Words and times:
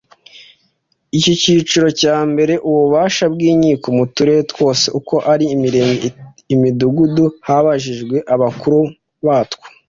icyiciro 1.17 1.87
cya 2.01 2.17
mbere 2.31 2.53
ububasha 2.69 3.25
bw 3.33 3.39
inkiko 3.51 3.87
mu 3.97 4.05
turere 4.15 4.41
twose 4.51 4.85
uko 4.99 5.15
ari 5.31 5.45
imirenge 5.55 6.07
imidugudu 6.53 7.23
habajijwe 7.47 8.17
abakuru 8.35 8.79
batwo. 9.27 9.65